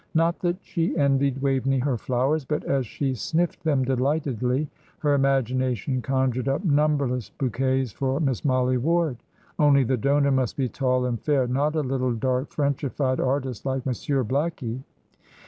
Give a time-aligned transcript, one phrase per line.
[0.15, 6.01] Not that she envied Waveney her flowers; but, as she sniffed them delightedly, her imagination
[6.01, 9.17] conjured up numberless bouquets for Miss Mollie Ward;
[9.59, 13.85] only the donor must be tall and fair, not a little dark Frenchified artist like
[13.85, 14.81] Monsieur Blackie.